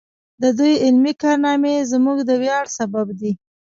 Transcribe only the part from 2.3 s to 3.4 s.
ویاړ سبب دی.